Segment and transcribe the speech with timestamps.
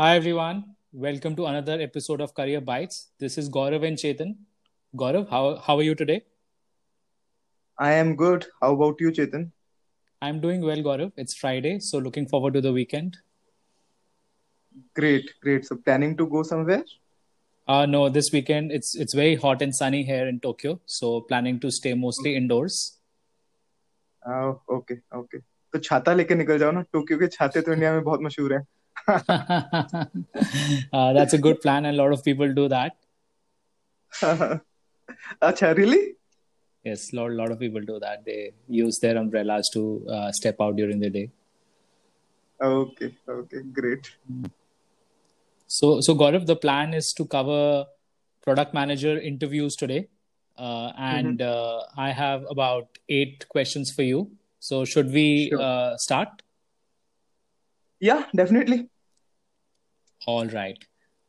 [0.00, 3.10] Hi everyone, welcome to another episode of Career Bites.
[3.20, 4.34] This is Gaurav and Chetan.
[4.96, 6.22] Gaurav, how, how are you today?
[7.78, 8.44] I am good.
[8.60, 9.52] How about you, Chetan?
[10.20, 11.12] I'm doing well, Gaurav.
[11.16, 13.18] It's Friday, so looking forward to the weekend.
[14.96, 15.64] Great, great.
[15.64, 16.82] So planning to go somewhere?
[17.68, 21.60] Uh no, this weekend it's it's very hot and sunny here in Tokyo, so planning
[21.60, 22.98] to stay mostly indoors.
[24.26, 25.38] Oh, okay, okay.
[25.72, 28.66] तो छाता लेके निकल जाओ ना Tokyo के छाते तो India में बहुत मशहूर हैं
[29.08, 30.06] uh,
[31.12, 32.96] that's a good plan, and a lot of people do that.
[35.42, 36.14] Acha, really?
[36.84, 38.24] Yes, a lot, lot of people do that.
[38.24, 41.30] They use their umbrellas to uh, step out during the day.
[42.62, 44.10] Okay, okay, great.
[45.66, 47.86] So, so Gaurav, the plan is to cover
[48.42, 50.08] product manager interviews today,
[50.56, 51.98] uh, and mm-hmm.
[51.98, 54.30] uh, I have about eight questions for you.
[54.60, 55.60] So, should we sure.
[55.60, 56.42] uh, start?
[58.00, 58.88] Yeah, definitely.
[60.26, 60.78] All right.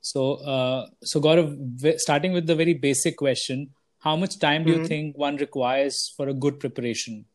[0.02, 4.82] So, uh, so Gaurav, starting with the very basic question, how much time do mm-hmm.
[4.82, 7.26] you think one requires for a good preparation?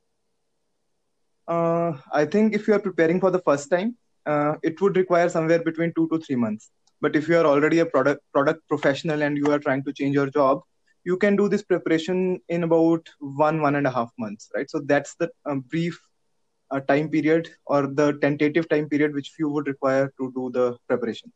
[1.49, 5.29] Uh, I think if you are preparing for the first time, uh, it would require
[5.29, 6.71] somewhere between two to three months.
[7.01, 10.15] But if you are already a product product professional and you are trying to change
[10.15, 10.63] your job,
[11.05, 14.71] you can do this preparation in about one one and a half months, right?
[14.71, 15.99] So that's the um, brief
[16.71, 20.77] uh, time period or the tentative time period which you would require to do the
[20.87, 21.33] preparation.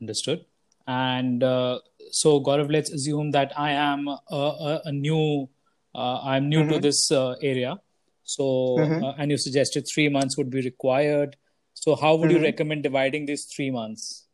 [0.00, 0.44] Understood.
[0.86, 1.80] And uh,
[2.10, 5.48] so, Gaurav, let's assume that I am a, a, a new,
[5.94, 6.72] uh, I'm new mm-hmm.
[6.72, 7.76] to this uh, area.
[8.22, 8.42] So,
[8.78, 9.04] mm-hmm.
[9.04, 11.36] Uh, and you suggested three months would be required.
[11.74, 12.38] So, how would mm-hmm.
[12.38, 14.26] you recommend dividing these three months?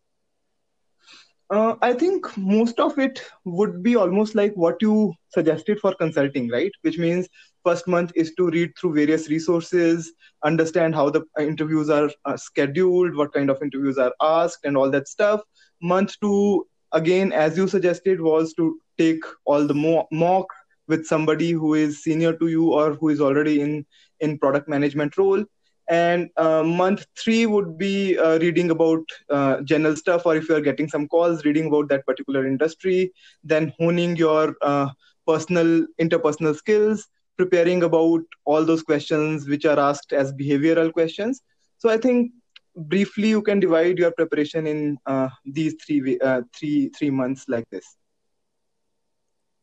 [1.51, 6.49] Uh, I think most of it would be almost like what you suggested for consulting,
[6.49, 6.73] right?
[6.81, 7.29] Which means
[7.65, 10.13] first month is to read through various resources,
[10.45, 14.91] understand how the interviews are uh, scheduled, what kind of interviews are asked, and all
[14.91, 15.41] that stuff.
[15.83, 20.47] Month two, again, as you suggested, was to take all the mo- mock
[20.89, 23.85] with somebody who is senior to you or who is already in
[24.21, 25.45] in product management role
[25.89, 30.61] and uh, month three would be uh, reading about uh, general stuff or if you're
[30.61, 33.13] getting some calls reading about that particular industry
[33.43, 34.89] then honing your uh,
[35.27, 41.41] personal interpersonal skills preparing about all those questions which are asked as behavioral questions
[41.79, 42.33] so i think
[42.77, 47.69] briefly you can divide your preparation in uh, these three uh, three three months like
[47.71, 47.97] this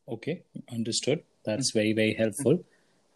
[0.07, 0.41] okay
[0.71, 2.75] understood that's very very helpful mm-hmm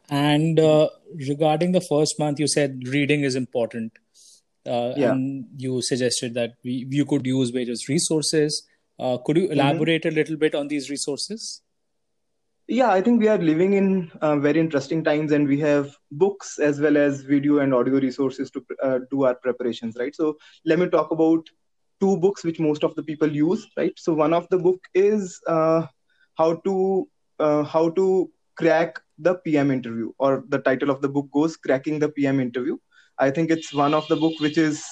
[0.10, 3.94] and uh, regarding the first month, you said reading is important.
[4.64, 5.12] Uh, yeah.
[5.12, 8.68] And you suggested that we, you could use various resources.
[9.00, 9.54] Uh, could you mm-hmm.
[9.54, 10.14] elaborate mm-hmm.
[10.14, 11.63] a little bit on these resources?
[12.68, 16.60] Yeah, I think we are living in uh, very interesting times, and we have books
[16.60, 20.16] as well as video and audio resources to uh, do our preparations, right?
[20.16, 21.46] So let me talk about
[22.00, 23.94] two books which most of the people use, right?
[23.98, 25.88] So one of the book is uh,
[26.38, 27.08] how to
[27.40, 32.08] how to crack the pm interview or the title of the book goes cracking the
[32.10, 32.78] pm interview
[33.20, 34.84] i think it's one of the book which is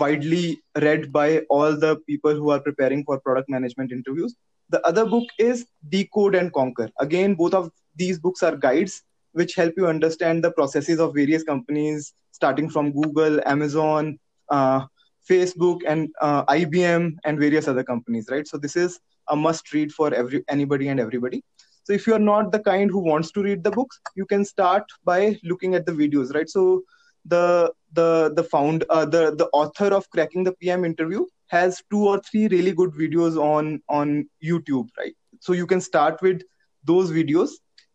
[0.00, 4.34] widely read by all the people who are preparing for product management interviews
[4.70, 6.90] the other book is decode and conquer.
[7.00, 9.02] Again both of these books are guides
[9.32, 14.18] which help you understand the processes of various companies starting from google amazon
[14.50, 14.84] uh,
[15.28, 18.46] facebook and uh, ibm and various other companies right?
[18.46, 21.42] So this is a must read for every anybody and everybody.
[21.84, 24.84] So if you're not the kind who wants to read the books you can start
[25.04, 26.48] by looking at the videos right?
[26.48, 26.82] So
[27.24, 32.04] the the the found uh, the the author of cracking the pm interview has two
[32.06, 35.14] or three really good videos on on youtube right?
[35.40, 36.42] So you can start with
[36.84, 37.50] those videos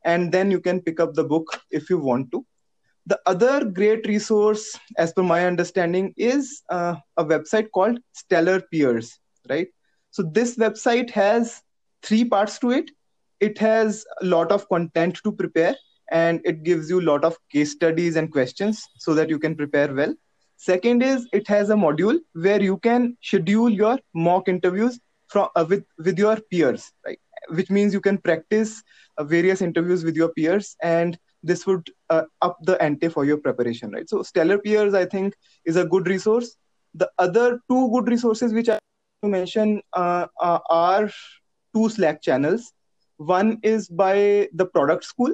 [0.05, 2.45] and then you can pick up the book if you want to.
[3.05, 9.19] The other great resource as per my understanding is uh, a website called stellar peers
[9.49, 9.67] right?
[10.11, 11.61] So this website has
[12.03, 12.91] three parts to it.
[13.39, 15.75] It has a lot of content to prepare
[16.11, 19.55] and it gives you a lot of case studies and questions so that you can
[19.55, 20.13] prepare well
[20.59, 25.65] second is it has a module where you can schedule your mock interviews from uh,
[25.67, 27.19] with with your peers right?
[27.49, 28.83] Which means you can practice
[29.17, 33.37] uh, various interviews with your peers and this would uh, up the ante for your
[33.37, 34.09] preparation right?
[34.09, 35.35] So stellar peers i think
[35.65, 36.55] is a good resource.
[36.93, 38.79] The other two good resources which i
[39.23, 41.09] to mention uh, uh, are
[41.73, 42.73] two slack channels.
[43.17, 45.33] One is by the product school,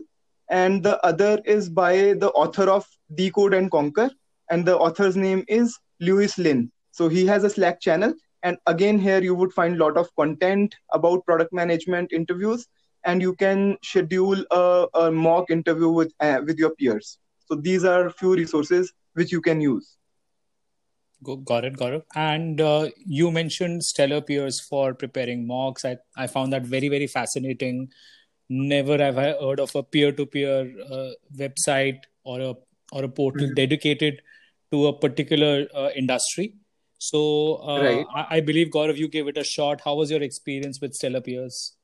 [0.50, 4.10] and the other is by the author of Decode and Conquer.
[4.50, 6.72] And the author's name is Lewis Lin.
[6.92, 8.14] So he has a Slack channel.
[8.44, 12.68] And again, here you would find a lot of content about product management interviews,
[13.04, 17.18] and you can schedule a, a mock interview with uh, with your peers.
[17.48, 19.98] So these are few resources which you can use.
[21.24, 22.06] Got it, got it.
[22.14, 25.84] And uh, you mentioned Stellar Peers for preparing mocks.
[25.84, 27.90] I, I found that very, very fascinating.
[28.48, 32.54] Never have I heard of a peer-to-peer uh, website or a
[32.96, 33.54] or a portal mm-hmm.
[33.54, 34.22] dedicated
[34.72, 36.56] to a particular uh, industry.
[36.98, 38.06] So uh, right.
[38.16, 39.82] I, I, believe Gaurav, you gave it a shot.
[39.84, 41.76] How was your experience with Stellar Peers?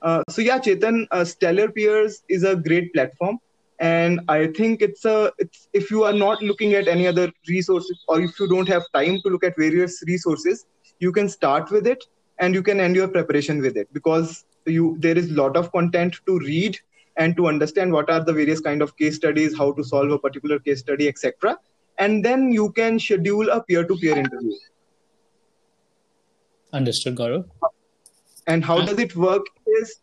[0.00, 3.38] Uh, so yeah, Chetan, uh, Stellar Peers is a great platform
[3.82, 8.04] and i think it's a it's if you are not looking at any other resources
[8.06, 10.66] or if you don't have time to look at various resources
[11.00, 12.04] you can start with it
[12.38, 15.72] and you can end your preparation with it because you there is a lot of
[15.72, 16.78] content to read
[17.16, 20.18] and to understand what are the various kind of case studies how to solve a
[20.18, 21.56] particular case study etc
[21.98, 24.52] and then you can schedule a peer-to-peer interview.
[26.72, 27.44] Understood gaurav.
[28.46, 30.00] And how does it work is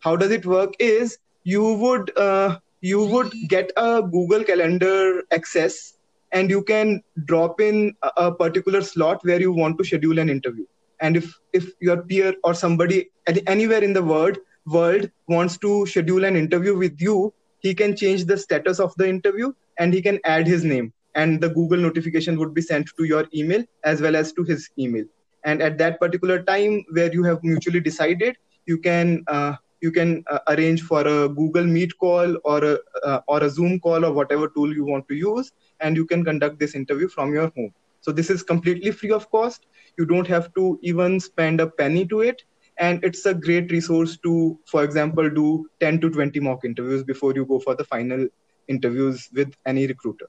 [0.00, 5.94] how does it work is you would uh, you would get a Google Calendar access
[6.32, 10.66] and you can drop in a, particular slot where you want to schedule an interview.
[11.00, 13.10] And if, if your peer or somebody
[13.46, 18.24] anywhere in the world world wants to schedule an interview with you, he can change
[18.24, 20.92] the status of the interview and he can add his name.
[21.14, 24.70] And the Google notification would be sent to your email as well as to his
[24.78, 25.04] email.
[25.44, 30.24] And at that particular time where you have mutually decided, you can uh, you can
[30.30, 32.78] uh, arrange for a google meet call or a
[33.08, 36.24] uh, or a zoom call or whatever tool you want to use and you can
[36.28, 39.66] conduct this interview from your home so this is completely free of cost
[39.98, 42.44] you don't have to even spend a penny to it
[42.78, 47.32] and it's a great resource to for example do 10 to 20 mock interviews before
[47.34, 48.26] you go for the final
[48.68, 50.26] interviews with any recruiter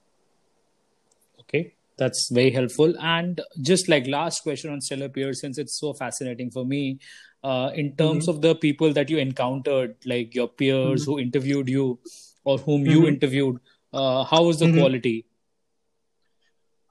[1.40, 5.94] okay that's very helpful and just like last question on stellar peers since it's so
[5.94, 7.00] fascinating for me
[7.46, 8.38] uh, in terms mm-hmm.
[8.38, 11.12] of the people that you encountered, like your peers mm-hmm.
[11.12, 12.00] who interviewed you
[12.44, 12.92] or whom mm-hmm.
[12.92, 13.60] you interviewed,
[13.94, 14.80] uh, how was the mm-hmm.
[14.80, 15.26] quality?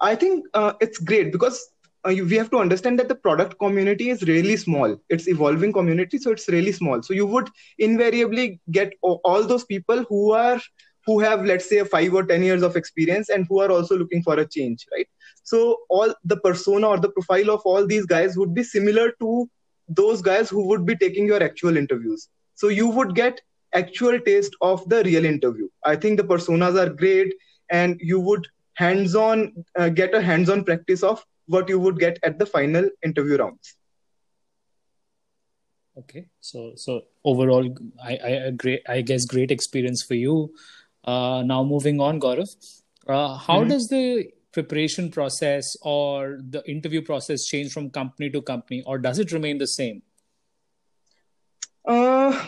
[0.01, 1.71] I think uh, it's great because
[2.05, 4.97] uh, we have to understand that the product community is really small.
[5.09, 7.03] It's evolving community, so it's really small.
[7.03, 10.61] So you would invariably get all those people who are
[11.07, 14.23] who have let's say five or ten years of experience and who are also looking
[14.23, 15.07] for a change right
[15.43, 19.49] so all the persona or the profile of all these guys would be similar to
[19.89, 22.29] those guys who would be taking your actual interviews.
[22.55, 23.41] So you would get
[23.75, 25.69] actual taste of the real interview.
[25.85, 27.35] I think the personas are great,
[27.71, 32.39] and you would hands-on uh, get a hands-on practice of what you would get at
[32.39, 33.77] the final interview rounds.
[35.97, 37.69] Okay, so so overall,
[38.03, 38.81] I I agree.
[38.89, 40.55] I guess great experience for you.
[41.05, 42.49] Uh, now moving on, Gaurav.
[43.07, 43.69] Uh, how mm-hmm.
[43.69, 49.19] does the preparation process or the interview process change from company to company or does
[49.19, 50.01] it remain the same
[51.87, 52.47] uh,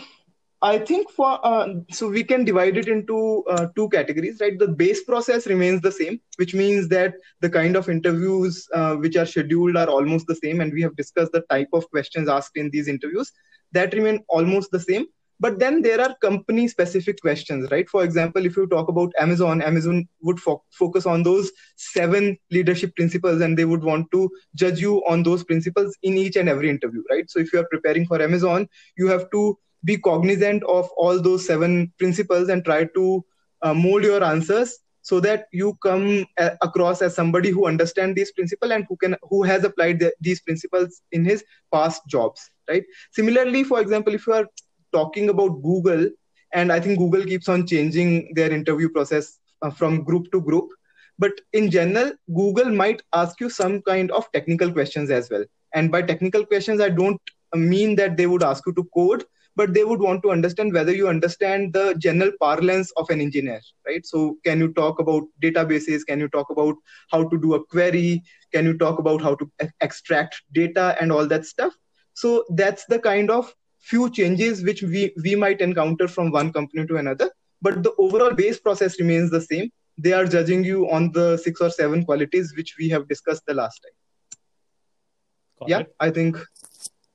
[0.63, 4.57] i think for uh, so we can divide it into uh, two categories right?
[4.57, 9.15] The base process remains the same which means that the kind of interviews uh, which
[9.17, 12.57] are scheduled are almost the same and we have discussed the type of questions asked
[12.57, 13.31] in these interviews.
[13.73, 15.05] That remain almost the same.
[15.39, 17.87] But then there are company specific questions right?
[17.87, 22.95] For example if you talk about amazon amazon would fo- focus on those seven leadership
[22.95, 26.71] principles and they would want to judge you on those principles in each and every
[26.71, 27.29] interview right?
[27.29, 28.67] So if you are preparing for amazon
[28.97, 33.23] you have to be cognizant of all those seven principles and try to
[33.61, 38.31] uh, mold your answers so that you come a- across as somebody who understands these
[38.31, 42.83] principles and who can who has applied the, these principles in his past jobs right
[43.11, 44.47] similarly for example if you are
[44.93, 46.09] talking about Google,
[46.53, 50.69] and I think Google keeps on changing their interview process uh, from group to group.
[51.19, 55.43] But in general, Google might ask you some kind of technical questions as well.
[55.73, 57.21] And by technical questions, I don't
[57.55, 59.25] mean that they would ask you to code,
[59.57, 63.59] but they would want to understand whether you understand the general parlance of an engineer,
[63.87, 64.05] right?
[64.05, 66.05] So, can you talk about databases?
[66.07, 66.75] Can you talk about
[67.11, 68.21] how to do a query?
[68.53, 69.49] Can you talk about how to
[69.81, 71.73] extract data and all that stuff?
[72.13, 76.85] So, that's the kind of few changes which we, we might encounter from one company
[76.85, 79.71] to another, but the overall base process remains the same.
[79.97, 83.55] They are judging you on the six or seven qualities which we have discussed the
[83.55, 83.97] last time.
[85.59, 85.95] Got yeah, it.
[85.99, 86.37] I think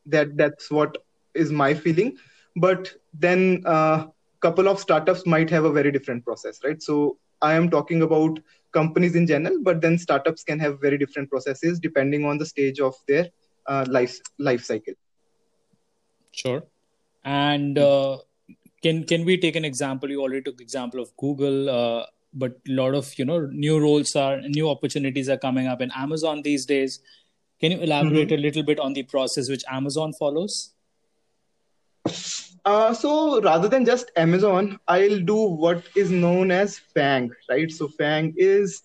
[0.06, 0.98] that that's what
[1.34, 2.16] is my feeling.
[2.56, 4.06] But then a uh,
[4.40, 6.82] couple of startups might have a very different process, right?
[6.82, 8.40] So I am talking about
[8.72, 12.80] companies in general, but then startups can have very different processes depending on the stage
[12.80, 13.28] of their
[13.66, 14.94] uh, life life cycle.
[16.32, 16.62] Sure.
[17.24, 18.18] And uh,
[18.82, 20.10] can can we take an example?
[20.10, 24.16] You already took example of Google, uh, but a lot of you know new roles
[24.16, 27.00] are new opportunities are coming up in Amazon these days.
[27.60, 28.34] Can you elaborate mm-hmm.
[28.34, 30.74] a little bit on the process which Amazon follows?
[32.64, 37.70] Uh, so rather than just Amazon, I'll do what is known as FANG, right?
[37.70, 38.82] So FANG is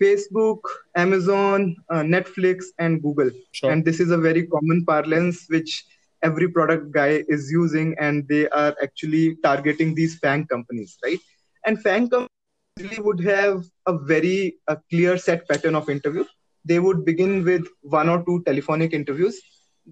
[0.00, 0.60] Facebook,
[0.96, 3.30] Amazon, uh, Netflix, and Google.
[3.52, 3.70] Sure.
[3.70, 5.84] And this is a very common parlance which
[6.22, 11.18] every product guy is using, and they are actually targeting these FANG companies, right?
[11.66, 16.24] And FANG companies would have a very a clear set pattern of interview.
[16.64, 19.40] They would begin with one or two telephonic interviews.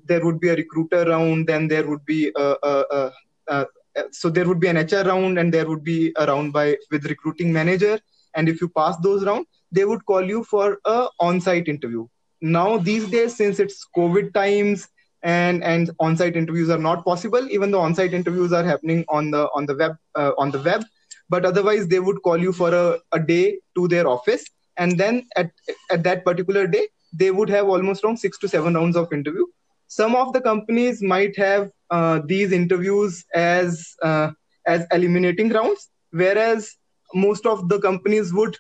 [0.05, 3.13] There would be a recruiter round, then there would be a, a,
[3.49, 3.67] a,
[4.11, 7.07] so there would be an HR round, and there would be a round by with
[7.07, 7.99] recruiting manager.
[8.35, 12.07] And if you pass those rounds, they would call you for a on-site interview.
[12.41, 14.89] Now these days since it's covid times
[15.23, 19.49] and and on-site interviews are not possible even though on-site interviews are happening on the
[19.55, 20.85] on the web uh, on the web
[21.29, 24.45] but otherwise they would call you for a, a day to their office.
[24.77, 25.51] And then at
[25.91, 29.47] at that particular day they would have almost around six to seven rounds of interview
[29.89, 34.31] some of the companies might have uh, these interviews as uh,
[34.67, 36.77] as eliminating rounds whereas
[37.15, 38.57] most of the companies would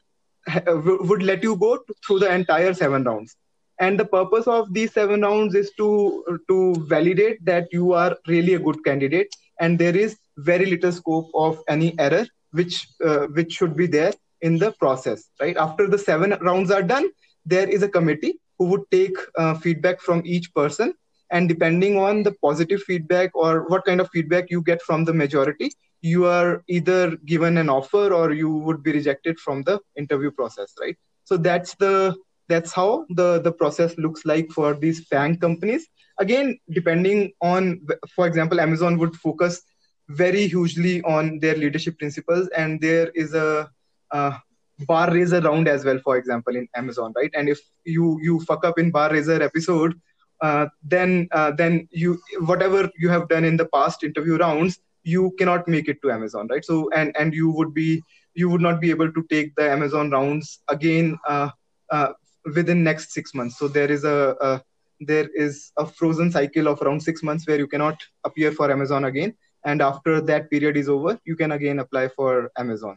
[0.66, 3.37] would let you go through the entire seven rounds.
[3.78, 8.54] And the purpose of these seven rounds is to to validate that you are really
[8.54, 9.28] a good candidate
[9.61, 14.12] and there is very little scope of any error which uh, which should be there
[14.40, 15.56] in the process right?
[15.56, 17.09] After the seven rounds are done
[17.45, 20.95] there is a committee who would take uh, feedback from each person
[21.30, 25.12] and depending on the positive feedback or what kind of feedback you get from the
[25.12, 25.71] majority
[26.02, 30.75] you are either given an offer or you would be rejected from the interview process
[30.80, 30.97] right?
[31.25, 32.16] So that's the
[32.49, 35.87] that's how the the process looks like for these FANG companies.
[36.18, 39.62] Again depending on for example amazon would focus
[40.09, 43.68] very hugely on their leadership principles and there is a,
[44.12, 44.40] a
[44.87, 47.30] bar raiser round as well for example in amazon right?
[47.35, 50.00] And if you you fuck up in bar raiser episode
[50.40, 55.33] uh, then uh, then you whatever you have done in the past interview rounds you
[55.38, 56.64] cannot make it to amazon right?
[56.64, 58.02] So and and you would be
[58.35, 61.50] you would not be able to take the amazon rounds again uh,
[61.90, 62.12] uh,
[62.55, 63.59] within next six months.
[63.59, 64.62] So there is a, a,
[65.00, 69.05] there is a frozen cycle of around six months where you cannot appear for amazon
[69.05, 69.35] again.
[69.64, 72.97] And after that period is over you can again apply for amazon.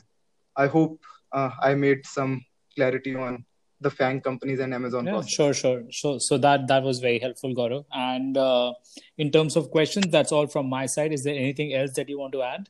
[0.55, 0.99] I hope
[1.31, 2.43] uh, i made some
[2.75, 3.45] clarity on
[3.81, 5.05] the FANG companies and Amazon.
[5.05, 5.83] Yeah, sure, sure.
[5.91, 7.85] So, so that that was very helpful, Gaurav.
[7.91, 8.73] And uh,
[9.17, 11.13] in terms of questions, that's all from my side.
[11.13, 12.69] Is there anything else that you want to add?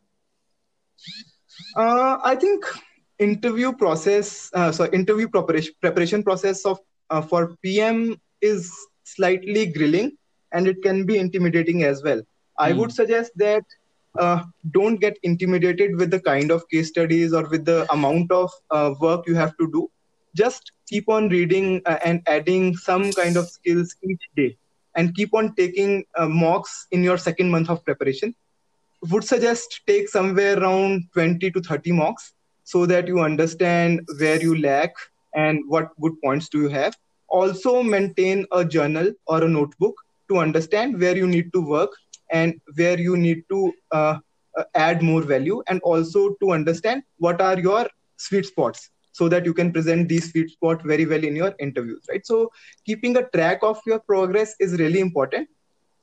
[1.75, 2.65] Uh, I think
[3.17, 8.71] interview process, uh, so interview preparation preparation process of uh, for PM is
[9.03, 10.17] slightly grilling,
[10.51, 12.21] and it can be intimidating as well.
[12.57, 12.79] I hmm.
[12.79, 13.63] would suggest that
[14.17, 18.51] uh, don't get intimidated with the kind of case studies or with the amount of
[18.69, 19.89] uh, work you have to do
[20.35, 24.57] just keep on reading uh, and adding some kind of skills each day
[24.95, 28.33] and keep on taking uh, mocks in your second month of preparation
[29.11, 34.59] would suggest take somewhere around 20 to 30 mocks so that you understand where you
[34.59, 34.93] lack
[35.35, 36.95] and what good points do you have.
[37.29, 39.95] Also maintain a journal or a notebook
[40.29, 41.91] to understand where you need to work
[42.31, 44.17] and where you need to uh,
[44.57, 49.45] uh add more value and also to understand what are your sweet spots so that
[49.45, 52.25] you can present these sweet spot very well in your interviews right?
[52.25, 52.51] So
[52.85, 55.49] keeping a track of your progress is really important.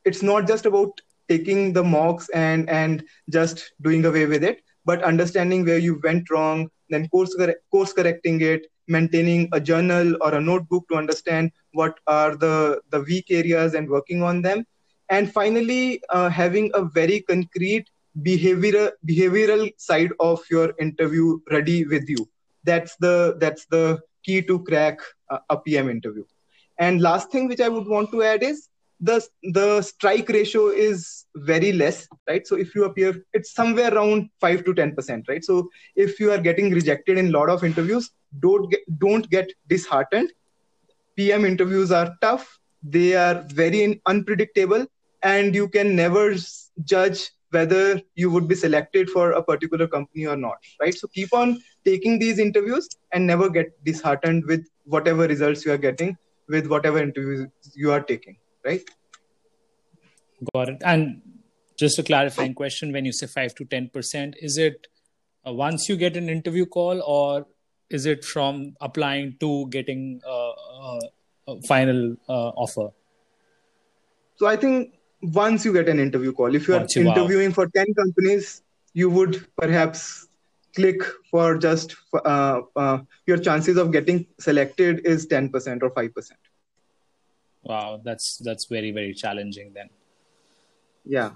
[0.04, 5.02] It's not just about taking the mocks and and just doing away with it but
[5.02, 7.34] understanding where you went wrong then course
[7.72, 13.00] course correcting it maintaining a journal or a notebook to understand what are the the
[13.00, 14.64] weak areas and working on them.
[15.08, 17.88] And finally uh, having a very concrete
[18.22, 22.28] behavioral behavioral side of your interview ready with you
[22.66, 24.98] that's the that's the key to crack
[25.30, 26.24] a, pm interview.
[26.78, 28.68] And last thing which i would want to add is
[29.00, 29.16] the
[29.52, 32.46] the strike ratio is very less right?
[32.46, 35.44] So if you appear it's somewhere around 5 to 10% right?
[35.44, 39.52] So if you are getting rejected in a lot of interviews don't get don't get
[39.68, 40.32] disheartened.
[41.16, 42.58] Pm interviews are tough.
[42.82, 44.86] They are very unpredictable
[45.22, 46.34] and you can never
[46.84, 50.94] judge whether you would be selected for a particular company or not right?
[50.94, 55.78] So keep on taking these interviews and never get disheartened with whatever results you are
[55.78, 56.16] getting
[56.48, 58.82] with whatever interviews you are taking right?
[60.54, 60.82] Got it.
[60.84, 61.22] And
[61.78, 64.86] just a clarifying question when you say 5 to 10% is it
[65.46, 67.46] uh, once you get an interview call or
[67.90, 71.00] is it from applying to getting uh, uh,
[71.48, 72.90] a final uh, offer?
[74.36, 74.95] So i think
[75.32, 76.54] once you get an interview call.
[76.54, 77.54] If you are interviewing wow.
[77.54, 78.62] for 10 companies,
[78.94, 80.28] you would perhaps
[80.74, 86.30] click for just uh, uh, your chances of getting selected is 10% or 5%.
[87.62, 89.88] Wow, that's that's very very challenging then.
[91.04, 91.30] Yeah.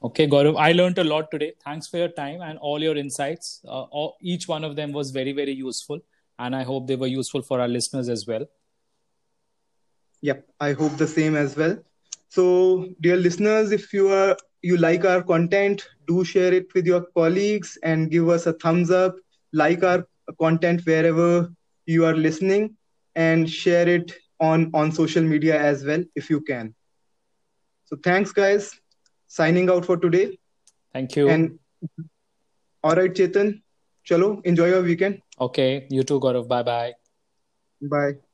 [0.00, 1.54] Okay, Gaurav, I learned a lot today.
[1.64, 3.62] Thanks for your time and all your insights.
[3.64, 6.00] Uh, all, each one of them was very very useful.
[6.38, 8.46] and I hope they were useful for our listeners as well.
[10.20, 11.78] Yep, I hope the same as well.
[12.28, 17.02] So, dear listeners, if you are you like our content, do share it with your
[17.16, 19.16] colleagues and give us a thumbs up.
[19.52, 20.06] Like our
[20.40, 21.48] content wherever
[21.86, 22.76] you are listening,
[23.14, 26.74] and share it on on social media as well if you can.
[27.84, 28.72] So, thanks, guys.
[29.28, 30.38] Signing out for today.
[30.92, 31.28] Thank you.
[31.28, 31.58] And
[32.82, 33.62] all right, Chetan.
[34.08, 35.20] Chalo, enjoy your weekend.
[35.40, 36.48] Okay, you too, Gaurav.
[36.48, 36.94] Bye bye.
[37.80, 38.25] Bye.